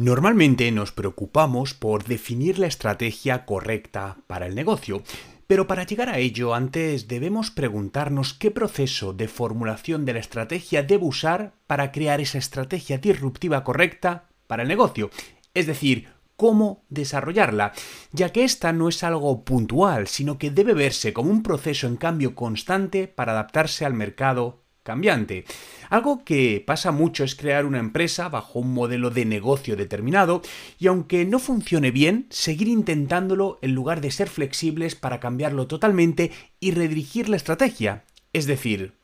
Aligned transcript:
Normalmente 0.00 0.70
nos 0.70 0.92
preocupamos 0.92 1.74
por 1.74 2.04
definir 2.04 2.60
la 2.60 2.68
estrategia 2.68 3.44
correcta 3.44 4.18
para 4.28 4.46
el 4.46 4.54
negocio, 4.54 5.02
pero 5.48 5.66
para 5.66 5.82
llegar 5.82 6.08
a 6.08 6.18
ello 6.18 6.54
antes 6.54 7.08
debemos 7.08 7.50
preguntarnos 7.50 8.32
qué 8.32 8.52
proceso 8.52 9.12
de 9.12 9.26
formulación 9.26 10.04
de 10.04 10.12
la 10.12 10.20
estrategia 10.20 10.84
debo 10.84 11.08
usar 11.08 11.54
para 11.66 11.90
crear 11.90 12.20
esa 12.20 12.38
estrategia 12.38 12.98
disruptiva 12.98 13.64
correcta 13.64 14.28
para 14.46 14.62
el 14.62 14.68
negocio, 14.68 15.10
es 15.52 15.66
decir, 15.66 16.06
cómo 16.36 16.84
desarrollarla, 16.90 17.72
ya 18.12 18.30
que 18.30 18.44
esta 18.44 18.72
no 18.72 18.88
es 18.88 19.02
algo 19.02 19.44
puntual, 19.44 20.06
sino 20.06 20.38
que 20.38 20.52
debe 20.52 20.74
verse 20.74 21.12
como 21.12 21.32
un 21.32 21.42
proceso 21.42 21.88
en 21.88 21.96
cambio 21.96 22.36
constante 22.36 23.08
para 23.08 23.32
adaptarse 23.32 23.84
al 23.84 23.94
mercado 23.94 24.62
cambiante. 24.84 25.44
Algo 25.88 26.24
que 26.24 26.62
pasa 26.66 26.92
mucho 26.92 27.24
es 27.24 27.34
crear 27.34 27.64
una 27.64 27.78
empresa 27.78 28.28
bajo 28.28 28.58
un 28.58 28.74
modelo 28.74 29.10
de 29.10 29.24
negocio 29.24 29.76
determinado 29.76 30.42
y 30.78 30.86
aunque 30.86 31.24
no 31.24 31.38
funcione 31.38 31.90
bien, 31.90 32.26
seguir 32.30 32.68
intentándolo 32.68 33.58
en 33.62 33.74
lugar 33.74 34.00
de 34.00 34.10
ser 34.10 34.28
flexibles 34.28 34.94
para 34.94 35.20
cambiarlo 35.20 35.66
totalmente 35.66 36.30
y 36.60 36.72
redirigir 36.72 37.28
la 37.28 37.36
estrategia. 37.36 38.04
Es 38.32 38.46
decir, 38.46 38.97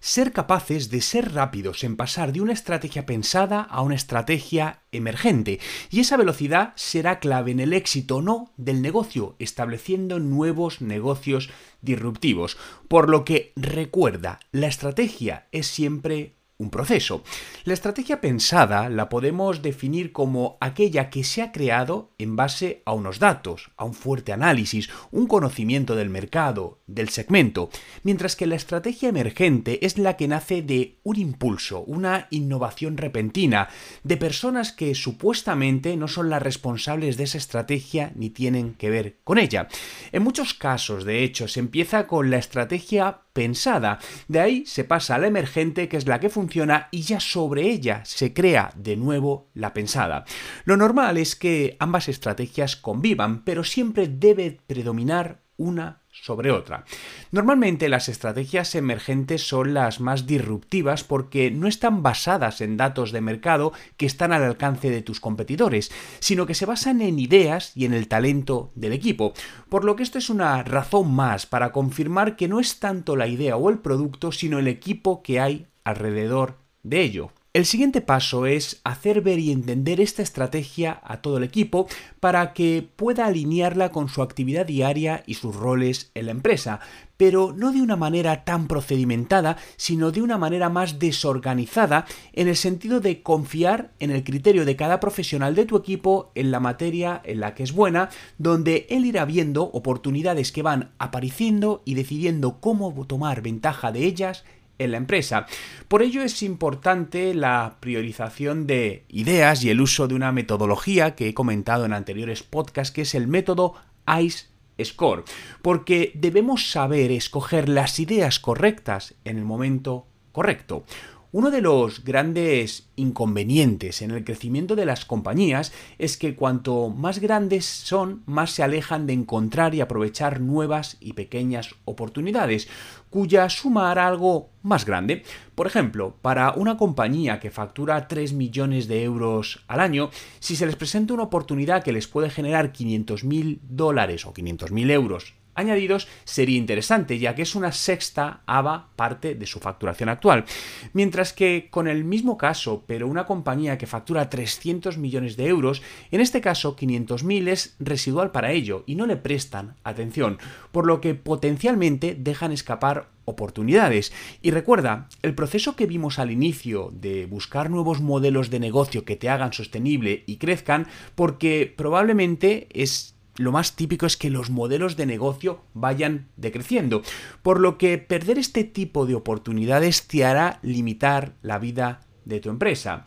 ser 0.00 0.32
capaces 0.32 0.90
de 0.90 1.00
ser 1.00 1.34
rápidos 1.34 1.84
en 1.84 1.96
pasar 1.96 2.32
de 2.32 2.40
una 2.40 2.52
estrategia 2.52 3.06
pensada 3.06 3.62
a 3.62 3.82
una 3.82 3.94
estrategia 3.94 4.82
emergente. 4.92 5.60
Y 5.90 6.00
esa 6.00 6.16
velocidad 6.16 6.72
será 6.76 7.18
clave 7.20 7.50
en 7.50 7.60
el 7.60 7.72
éxito 7.72 8.16
o 8.16 8.22
no 8.22 8.52
del 8.56 8.82
negocio, 8.82 9.36
estableciendo 9.38 10.18
nuevos 10.18 10.80
negocios 10.80 11.50
disruptivos. 11.80 12.56
Por 12.88 13.08
lo 13.08 13.24
que 13.24 13.52
recuerda, 13.56 14.40
la 14.52 14.66
estrategia 14.66 15.48
es 15.52 15.66
siempre 15.66 16.37
un 16.58 16.70
proceso. 16.70 17.22
La 17.64 17.72
estrategia 17.72 18.20
pensada 18.20 18.88
la 18.88 19.08
podemos 19.08 19.62
definir 19.62 20.10
como 20.10 20.58
aquella 20.60 21.08
que 21.08 21.22
se 21.22 21.40
ha 21.40 21.52
creado 21.52 22.10
en 22.18 22.34
base 22.34 22.82
a 22.84 22.92
unos 22.92 23.20
datos, 23.20 23.70
a 23.76 23.84
un 23.84 23.94
fuerte 23.94 24.32
análisis, 24.32 24.90
un 25.12 25.28
conocimiento 25.28 25.94
del 25.94 26.10
mercado, 26.10 26.80
del 26.88 27.10
segmento, 27.10 27.70
mientras 28.02 28.34
que 28.34 28.46
la 28.46 28.56
estrategia 28.56 29.08
emergente 29.08 29.86
es 29.86 29.98
la 29.98 30.16
que 30.16 30.26
nace 30.26 30.62
de 30.62 30.98
un 31.04 31.16
impulso, 31.16 31.82
una 31.82 32.26
innovación 32.30 32.96
repentina, 32.96 33.68
de 34.02 34.16
personas 34.16 34.72
que 34.72 34.96
supuestamente 34.96 35.96
no 35.96 36.08
son 36.08 36.28
las 36.28 36.42
responsables 36.42 37.16
de 37.16 37.24
esa 37.24 37.38
estrategia 37.38 38.10
ni 38.16 38.30
tienen 38.30 38.74
que 38.74 38.90
ver 38.90 39.18
con 39.22 39.38
ella. 39.38 39.68
En 40.10 40.24
muchos 40.24 40.54
casos, 40.54 41.04
de 41.04 41.22
hecho, 41.22 41.46
se 41.46 41.60
empieza 41.60 42.08
con 42.08 42.30
la 42.30 42.38
estrategia 42.38 43.20
pensada. 43.38 44.00
De 44.26 44.40
ahí 44.40 44.66
se 44.66 44.82
pasa 44.82 45.14
a 45.14 45.18
la 45.18 45.28
emergente, 45.28 45.88
que 45.88 45.96
es 45.96 46.08
la 46.08 46.18
que 46.18 46.28
funciona, 46.28 46.88
y 46.90 47.02
ya 47.02 47.20
sobre 47.20 47.70
ella 47.70 48.02
se 48.04 48.34
crea 48.34 48.72
de 48.74 48.96
nuevo 48.96 49.48
la 49.54 49.72
pensada. 49.72 50.24
Lo 50.64 50.76
normal 50.76 51.18
es 51.18 51.36
que 51.36 51.76
ambas 51.78 52.08
estrategias 52.08 52.74
convivan, 52.74 53.44
pero 53.44 53.62
siempre 53.62 54.08
debe 54.08 54.58
predominar 54.66 55.44
una 55.56 56.02
sobre 56.22 56.50
otra. 56.50 56.84
Normalmente 57.30 57.88
las 57.88 58.08
estrategias 58.08 58.74
emergentes 58.74 59.46
son 59.46 59.74
las 59.74 60.00
más 60.00 60.26
disruptivas 60.26 61.04
porque 61.04 61.50
no 61.50 61.66
están 61.66 62.02
basadas 62.02 62.60
en 62.60 62.76
datos 62.76 63.12
de 63.12 63.20
mercado 63.20 63.72
que 63.96 64.06
están 64.06 64.32
al 64.32 64.42
alcance 64.42 64.90
de 64.90 65.02
tus 65.02 65.20
competidores, 65.20 65.90
sino 66.20 66.46
que 66.46 66.54
se 66.54 66.66
basan 66.66 67.00
en 67.00 67.18
ideas 67.18 67.72
y 67.74 67.84
en 67.84 67.94
el 67.94 68.08
talento 68.08 68.72
del 68.74 68.92
equipo. 68.92 69.32
Por 69.68 69.84
lo 69.84 69.96
que 69.96 70.02
esto 70.02 70.18
es 70.18 70.30
una 70.30 70.62
razón 70.62 71.14
más 71.14 71.46
para 71.46 71.72
confirmar 71.72 72.36
que 72.36 72.48
no 72.48 72.60
es 72.60 72.78
tanto 72.78 73.16
la 73.16 73.26
idea 73.26 73.56
o 73.56 73.70
el 73.70 73.78
producto, 73.78 74.32
sino 74.32 74.58
el 74.58 74.68
equipo 74.68 75.22
que 75.22 75.40
hay 75.40 75.66
alrededor 75.84 76.56
de 76.82 77.02
ello. 77.02 77.30
El 77.54 77.64
siguiente 77.64 78.02
paso 78.02 78.44
es 78.44 78.82
hacer 78.84 79.22
ver 79.22 79.38
y 79.38 79.50
entender 79.50 80.02
esta 80.02 80.22
estrategia 80.22 81.00
a 81.02 81.22
todo 81.22 81.38
el 81.38 81.44
equipo 81.44 81.88
para 82.20 82.52
que 82.52 82.86
pueda 82.94 83.24
alinearla 83.24 83.90
con 83.90 84.10
su 84.10 84.20
actividad 84.20 84.66
diaria 84.66 85.22
y 85.26 85.34
sus 85.34 85.56
roles 85.56 86.10
en 86.14 86.26
la 86.26 86.32
empresa, 86.32 86.80
pero 87.16 87.54
no 87.56 87.72
de 87.72 87.80
una 87.80 87.96
manera 87.96 88.44
tan 88.44 88.68
procedimentada, 88.68 89.56
sino 89.78 90.12
de 90.12 90.20
una 90.20 90.36
manera 90.36 90.68
más 90.68 90.98
desorganizada 90.98 92.04
en 92.34 92.48
el 92.48 92.56
sentido 92.56 93.00
de 93.00 93.22
confiar 93.22 93.92
en 93.98 94.10
el 94.10 94.24
criterio 94.24 94.66
de 94.66 94.76
cada 94.76 95.00
profesional 95.00 95.54
de 95.54 95.64
tu 95.64 95.78
equipo 95.78 96.30
en 96.34 96.50
la 96.50 96.60
materia 96.60 97.22
en 97.24 97.40
la 97.40 97.54
que 97.54 97.62
es 97.62 97.72
buena, 97.72 98.10
donde 98.36 98.86
él 98.90 99.06
irá 99.06 99.24
viendo 99.24 99.64
oportunidades 99.64 100.52
que 100.52 100.62
van 100.62 100.92
apareciendo 100.98 101.80
y 101.86 101.94
decidiendo 101.94 102.60
cómo 102.60 102.92
tomar 103.06 103.40
ventaja 103.40 103.90
de 103.90 104.04
ellas 104.04 104.44
en 104.78 104.92
la 104.92 104.96
empresa. 104.96 105.46
Por 105.88 106.02
ello 106.02 106.22
es 106.22 106.42
importante 106.42 107.34
la 107.34 107.76
priorización 107.80 108.66
de 108.66 109.04
ideas 109.08 109.64
y 109.64 109.70
el 109.70 109.80
uso 109.80 110.08
de 110.08 110.14
una 110.14 110.32
metodología 110.32 111.14
que 111.14 111.28
he 111.28 111.34
comentado 111.34 111.84
en 111.84 111.92
anteriores 111.92 112.42
podcasts, 112.42 112.92
que 112.92 113.02
es 113.02 113.14
el 113.14 113.26
método 113.26 113.74
ICE 114.06 114.46
Score, 114.84 115.24
porque 115.62 116.12
debemos 116.14 116.70
saber 116.70 117.10
escoger 117.10 117.68
las 117.68 117.98
ideas 117.98 118.38
correctas 118.38 119.14
en 119.24 119.38
el 119.38 119.44
momento 119.44 120.06
correcto. 120.32 120.84
Uno 121.30 121.50
de 121.50 121.60
los 121.60 122.04
grandes 122.04 122.88
inconvenientes 122.96 124.00
en 124.00 124.12
el 124.12 124.24
crecimiento 124.24 124.74
de 124.76 124.86
las 124.86 125.04
compañías 125.04 125.74
es 125.98 126.16
que 126.16 126.34
cuanto 126.34 126.88
más 126.88 127.18
grandes 127.18 127.66
son, 127.66 128.22
más 128.24 128.52
se 128.52 128.62
alejan 128.62 129.06
de 129.06 129.12
encontrar 129.12 129.74
y 129.74 129.82
aprovechar 129.82 130.40
nuevas 130.40 130.96
y 131.00 131.12
pequeñas 131.12 131.74
oportunidades, 131.84 132.66
cuya 133.10 133.50
suma 133.50 133.90
hará 133.90 134.08
algo 134.08 134.48
más 134.62 134.86
grande. 134.86 135.22
Por 135.54 135.66
ejemplo, 135.66 136.16
para 136.22 136.52
una 136.52 136.78
compañía 136.78 137.40
que 137.40 137.50
factura 137.50 138.08
3 138.08 138.32
millones 138.32 138.88
de 138.88 139.02
euros 139.02 139.62
al 139.68 139.80
año, 139.80 140.08
si 140.40 140.56
se 140.56 140.64
les 140.64 140.76
presenta 140.76 141.12
una 141.12 141.24
oportunidad 141.24 141.82
que 141.82 141.92
les 141.92 142.08
puede 142.08 142.30
generar 142.30 142.72
500.000 142.72 143.58
dólares 143.68 144.24
o 144.24 144.32
500.000 144.32 144.90
euros 144.92 145.34
añadidos 145.58 146.08
sería 146.24 146.56
interesante, 146.56 147.18
ya 147.18 147.34
que 147.34 147.42
es 147.42 147.54
una 147.54 147.72
sexta 147.72 148.42
ABA 148.46 148.88
parte 148.96 149.34
de 149.34 149.46
su 149.46 149.58
facturación 149.58 150.08
actual. 150.08 150.44
Mientras 150.92 151.32
que 151.32 151.68
con 151.70 151.88
el 151.88 152.04
mismo 152.04 152.38
caso, 152.38 152.84
pero 152.86 153.08
una 153.08 153.26
compañía 153.26 153.78
que 153.78 153.86
factura 153.86 154.30
300 154.30 154.98
millones 154.98 155.36
de 155.36 155.46
euros, 155.46 155.82
en 156.10 156.20
este 156.20 156.40
caso 156.40 156.76
500.000 156.76 157.48
es 157.48 157.76
residual 157.78 158.30
para 158.30 158.52
ello 158.52 158.84
y 158.86 158.94
no 158.94 159.06
le 159.06 159.16
prestan 159.16 159.74
atención, 159.84 160.38
por 160.72 160.86
lo 160.86 161.00
que 161.00 161.14
potencialmente 161.14 162.16
dejan 162.18 162.52
escapar 162.52 163.08
oportunidades. 163.24 164.12
Y 164.40 164.52
recuerda, 164.52 165.08
el 165.22 165.34
proceso 165.34 165.76
que 165.76 165.86
vimos 165.86 166.18
al 166.18 166.30
inicio 166.30 166.90
de 166.94 167.26
buscar 167.26 167.68
nuevos 167.68 168.00
modelos 168.00 168.50
de 168.50 168.60
negocio 168.60 169.04
que 169.04 169.16
te 169.16 169.28
hagan 169.28 169.52
sostenible 169.52 170.24
y 170.26 170.36
crezcan, 170.36 170.86
porque 171.14 171.72
probablemente 171.76 172.68
es 172.72 173.17
lo 173.38 173.52
más 173.52 173.76
típico 173.76 174.04
es 174.04 174.16
que 174.16 174.30
los 174.30 174.50
modelos 174.50 174.96
de 174.96 175.06
negocio 175.06 175.62
vayan 175.72 176.28
decreciendo, 176.36 177.02
por 177.42 177.60
lo 177.60 177.78
que 177.78 177.96
perder 177.96 178.38
este 178.38 178.64
tipo 178.64 179.06
de 179.06 179.14
oportunidades 179.14 180.06
te 180.06 180.24
hará 180.24 180.58
limitar 180.62 181.34
la 181.40 181.58
vida 181.58 182.00
de 182.24 182.40
tu 182.40 182.50
empresa. 182.50 183.04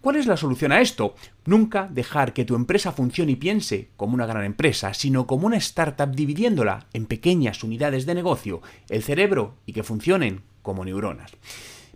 ¿Cuál 0.00 0.16
es 0.16 0.26
la 0.26 0.36
solución 0.36 0.72
a 0.72 0.80
esto? 0.80 1.14
Nunca 1.46 1.88
dejar 1.90 2.32
que 2.34 2.44
tu 2.44 2.56
empresa 2.56 2.92
funcione 2.92 3.32
y 3.32 3.36
piense 3.36 3.88
como 3.96 4.14
una 4.14 4.26
gran 4.26 4.44
empresa, 4.44 4.92
sino 4.92 5.26
como 5.26 5.46
una 5.46 5.56
startup 5.56 6.14
dividiéndola 6.14 6.88
en 6.92 7.06
pequeñas 7.06 7.62
unidades 7.62 8.04
de 8.04 8.14
negocio, 8.14 8.60
el 8.88 9.02
cerebro 9.02 9.56
y 9.64 9.72
que 9.72 9.82
funcionen 9.82 10.42
como 10.60 10.84
neuronas. 10.84 11.30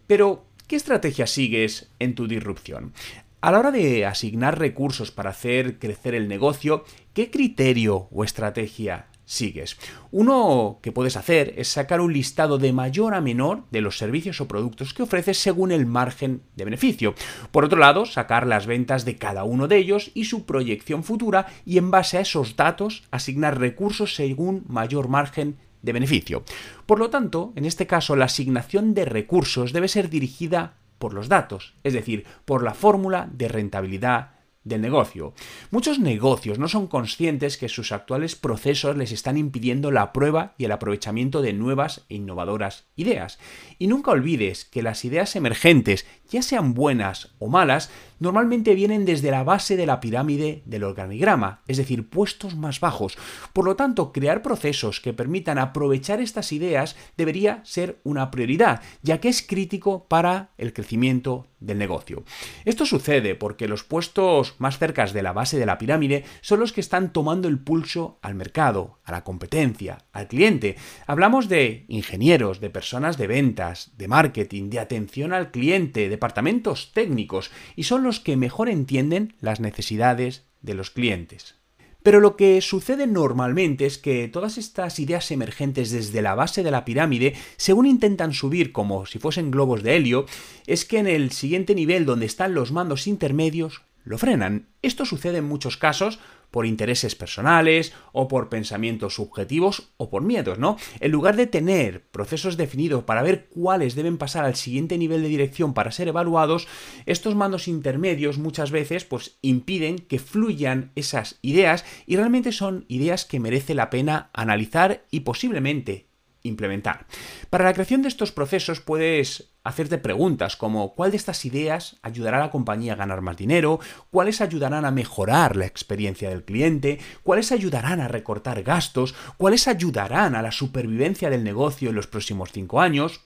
Pero, 0.07 0.47
¿qué 0.67 0.77
estrategia 0.77 1.27
sigues 1.27 1.91
en 1.99 2.15
tu 2.15 2.27
disrupción? 2.27 2.93
A 3.41 3.53
la 3.53 3.61
hora 3.61 3.71
de 3.71 4.05
asignar 4.05 4.59
recursos 4.59 5.13
para 5.13 5.31
hacer 5.31 5.79
crecer 5.79 6.17
el 6.17 6.27
negocio, 6.27 6.85
¿qué 7.13 7.31
criterio 7.31 8.09
o 8.11 8.25
estrategia 8.25 9.07
sigues? 9.27 9.77
Uno 10.11 10.81
que 10.83 10.91
puedes 10.91 11.17
hacer 11.17 11.55
es 11.57 11.69
sacar 11.69 12.01
un 12.01 12.13
listado 12.13 12.59
de 12.59 12.73
mayor 12.73 13.15
a 13.15 13.21
menor 13.21 13.63
de 13.71 13.81
los 13.81 13.97
servicios 13.97 14.41
o 14.41 14.49
productos 14.49 14.93
que 14.93 15.05
ofreces 15.05 15.39
según 15.39 15.71
el 15.71 15.87
margen 15.87 16.43
de 16.57 16.65
beneficio. 16.65 17.15
Por 17.53 17.65
otro 17.65 17.79
lado, 17.79 18.07
sacar 18.07 18.45
las 18.45 18.67
ventas 18.67 19.05
de 19.05 19.19
cada 19.19 19.45
uno 19.45 19.69
de 19.69 19.77
ellos 19.77 20.11
y 20.15 20.25
su 20.25 20.45
proyección 20.45 21.05
futura 21.05 21.47
y 21.65 21.79
en 21.79 21.93
base 21.93 22.19
a 22.19 22.23
esos 22.23 22.57
datos 22.57 23.05
asignar 23.13 23.61
recursos 23.61 24.17
según 24.17 24.65
mayor 24.67 25.07
margen 25.07 25.59
de 25.83 25.93
beneficio. 25.93 26.43
Por 26.87 26.99
lo 26.99 27.09
tanto, 27.09 27.53
en 27.55 27.67
este 27.67 27.87
caso, 27.87 28.17
la 28.17 28.25
asignación 28.25 28.95
de 28.95 29.05
recursos 29.05 29.73
debe 29.73 29.87
ser 29.87 30.11
dirigida 30.11 30.75
por 30.99 31.15
los 31.15 31.29
datos, 31.29 31.75
es 31.85 31.93
decir, 31.93 32.27
por 32.45 32.63
la 32.63 32.75
fórmula 32.75 33.29
de 33.33 33.49
rentabilidad 33.49 34.39
del 34.69 34.81
negocio. 34.81 35.33
Muchos 35.71 35.99
negocios 35.99 36.59
no 36.59 36.69
son 36.69 36.87
conscientes 36.87 37.57
que 37.57 37.69
sus 37.69 37.91
actuales 37.91 38.37
procesos 38.37 38.97
les 38.97 39.13
están 39.13 39.37
impidiendo 39.37 39.91
la 39.91 40.13
prueba 40.13 40.55
y 40.59 40.65
el 40.65 40.73
aprovechamiento 40.73 41.43
de 41.43 41.53
nuevas 41.53 42.05
e 42.09 42.17
innovadoras 42.17 42.87
ideas. 42.95 43.39
Y 43.79 43.87
nunca 43.87 44.11
olvides 44.11 44.65
que 44.65 44.83
las 44.83 45.05
ideas 45.05 45.35
emergentes, 45.37 46.07
ya 46.29 46.43
sean 46.43 46.75
buenas 46.75 47.35
o 47.39 47.49
malas, 47.49 47.91
normalmente 48.19 48.75
vienen 48.75 49.05
desde 49.05 49.31
la 49.31 49.45
base 49.45 49.77
de 49.77 49.87
la 49.87 50.01
pirámide 50.01 50.63
del 50.67 50.85
organigrama, 50.85 51.63
es 51.67 51.77
decir, 51.77 52.09
puestos 52.09 52.57
más 52.57 52.81
bajos. 52.81 53.17
Por 53.53 53.65
lo 53.65 53.77
tanto, 53.77 54.13
crear 54.13 54.43
procesos 54.43 55.01
que 55.01 55.13
permitan 55.13 55.59
aprovechar 55.59 56.21
estas 56.21 56.53
ideas 56.53 56.97
debería 57.17 57.61
ser 57.65 58.01
una 58.05 58.31
prioridad, 58.31 58.83
ya 59.03 59.19
que 59.19 59.29
es 59.29 59.43
crítico 59.43 60.07
para 60.09 60.51
el 60.59 60.73
crecimiento 60.73 61.47
del 61.61 61.79
negocio. 61.79 62.25
Esto 62.65 62.87
sucede 62.87 63.35
porque 63.35 63.69
los 63.69 63.83
puestos 63.83 64.55
más 64.59 64.79
cercas 64.79 65.13
de 65.13 65.23
la 65.23 65.33
base 65.33 65.59
de 65.59 65.67
la 65.67 65.79
pirámide 65.79 66.25
son 66.41 66.61
los 66.61 66.73
que 66.73 66.81
están 66.81 67.13
tomando 67.13 67.49
el 67.49 67.59
pulso 67.59 68.19
al 68.23 68.35
mercado, 68.35 68.99
a 69.05 69.13
la 69.13 69.25
competencia, 69.25 69.99
al 70.13 70.29
cliente. 70.29 70.77
Hablamos 71.07 71.49
de 71.49 71.85
ingenieros, 71.89 72.61
de 72.61 72.71
personas 72.71 73.19
de 73.19 73.27
ventas, 73.27 73.93
de 73.97 74.09
marketing, 74.09 74.71
de 74.71 74.79
atención 74.79 75.33
al 75.33 75.51
cliente, 75.51 76.09
departamentos 76.09 76.93
técnicos, 76.93 77.51
y 77.75 77.85
son 77.85 78.03
los 78.03 78.08
que 78.21 78.37
mejor 78.37 78.69
entienden 78.69 79.35
las 79.41 79.61
necesidades 79.61 80.45
de 80.63 80.75
los 80.75 80.91
clientes. 80.91 81.57
Pero 82.03 82.21
lo 82.21 82.37
que 82.37 82.61
sucede 82.61 83.07
normalmente 83.07 83.85
es 83.85 83.99
que 83.99 84.29
todas 84.29 84.57
estas 84.57 84.99
ideas 84.99 85.31
emergentes 85.31 85.91
desde 85.91 86.23
la 86.23 86.35
base 86.35 86.63
de 86.63 86.71
la 86.71 86.85
pirámide, 86.85 87.35
según 87.57 87.87
intentan 87.87 88.33
subir 88.33 88.73
como 88.73 89.05
si 89.05 89.19
fuesen 89.19 89.51
globos 89.51 89.83
de 89.83 89.97
helio, 89.97 90.27
es 90.67 90.85
que 90.85 90.99
en 90.99 91.07
el 91.07 91.33
siguiente 91.33 91.75
nivel 91.75 92.07
donde 92.07 92.27
están 92.27 92.55
los 92.55 92.73
mandos 92.73 93.07
intermedios, 93.07 93.83
lo 94.05 94.17
frenan. 94.17 94.69
Esto 94.81 95.05
sucede 95.05 95.39
en 95.39 95.45
muchos 95.45 95.77
casos 95.77 96.19
por 96.51 96.67
intereses 96.67 97.15
personales 97.15 97.93
o 98.13 98.29
por 98.29 98.49
pensamientos 98.49 99.15
subjetivos 99.15 99.91
o 99.97 100.11
por 100.11 100.23
miedos, 100.23 100.59
¿no? 100.59 100.77
En 101.01 101.11
lugar 101.11 101.37
de 101.37 101.47
tener 101.47 102.09
procesos 102.11 102.57
definidos 102.57 103.05
para 103.05 103.23
ver 103.23 103.49
cuáles 103.49 103.95
deben 103.95 104.19
pasar 104.19 104.45
al 104.45 104.57
siguiente 104.57 104.99
nivel 104.99 105.23
de 105.23 105.29
dirección 105.29 105.75
para 105.75 105.93
ser 105.93 106.09
evaluados, 106.09 106.69
estos 107.07 107.35
mandos 107.35 107.69
intermedios 107.69 108.39
muchas 108.39 108.71
veces 108.71 109.05
pues 109.05 109.39
impiden 109.43 109.99
que 109.99 110.19
fluyan 110.19 110.93
esas 110.95 111.39
ideas 111.43 111.85
y 112.07 112.17
realmente 112.17 112.53
son 112.53 112.85
ideas 112.89 113.25
que 113.25 113.41
merece 113.41 113.75
la 113.75 113.91
pena 113.91 114.31
analizar 114.33 115.05
y 115.11 115.21
posiblemente 115.21 116.09
implementar. 116.43 117.07
Para 117.51 117.65
la 117.65 117.75
creación 117.75 118.03
de 118.03 118.09
estos 118.09 118.33
procesos 118.33 118.81
puedes 118.81 119.51
hacerte 119.69 119.99
preguntas 119.99 120.57
como 120.57 120.95
¿cuál 120.95 121.11
de 121.11 121.19
estas 121.19 121.45
ideas 121.45 121.99
ayudará 122.03 122.39
a 122.39 122.41
la 122.41 122.51
compañía 122.51 122.95
a 122.95 122.97
ganar 122.97 123.21
más 123.21 123.37
dinero? 123.37 123.81
¿Cuáles 124.11 124.41
ayudarán 124.41 124.85
a 124.85 124.91
mejorar 124.91 125.57
la 125.57 125.67
experiencia 125.67 126.31
del 126.31 126.45
cliente? 126.45 126.99
¿Cuáles 127.23 127.53
ayudarán 127.53 128.01
a 128.01 128.09
recortar 128.09 128.63
gastos? 128.63 129.15
¿Cuáles 129.37 129.69
ayudarán 129.69 130.35
a 130.35 130.43
la 130.43 130.53
supervivencia 130.53 131.31
del 131.31 131.45
negocio 131.45 131.91
en 131.91 131.97
los 131.97 132.07
próximos 132.07 132.51
cinco 132.53 132.81
años? 132.81 133.21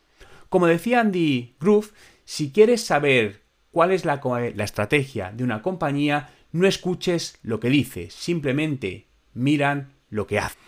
Como 0.49 0.67
decía 0.67 1.01
Andy 1.01 1.55
Groove, 1.61 1.93
si 2.25 2.51
quieres 2.51 2.85
saber 2.85 3.43
cuál 3.71 3.93
es 3.93 4.05
la, 4.05 4.21
la 4.55 4.65
estrategia 4.65 5.33
de 5.33 5.45
una 5.45 5.63
compañía, 5.63 6.31
no 6.51 6.67
escuches 6.67 7.39
lo 7.43 7.61
que 7.61 7.71
dice, 7.71 8.11
simplemente 8.11 9.07
miran 9.33 9.93
lo 10.11 10.27
que 10.27 10.39
hace. 10.41 10.59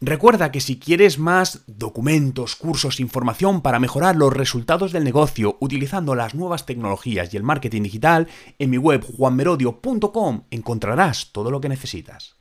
Recuerda 0.00 0.52
que 0.52 0.60
si 0.60 0.78
quieres 0.78 1.18
más 1.18 1.64
documentos, 1.66 2.54
cursos, 2.54 3.00
información 3.00 3.62
para 3.62 3.80
mejorar 3.80 4.14
los 4.14 4.32
resultados 4.32 4.92
del 4.92 5.02
negocio 5.02 5.56
utilizando 5.60 6.14
las 6.14 6.36
nuevas 6.36 6.66
tecnologías 6.66 7.34
y 7.34 7.36
el 7.36 7.42
marketing 7.42 7.82
digital, 7.82 8.28
en 8.60 8.70
mi 8.70 8.78
web 8.78 9.04
juanmerodio.com 9.04 10.42
encontrarás 10.52 11.32
todo 11.32 11.50
lo 11.50 11.60
que 11.60 11.68
necesitas. 11.68 12.37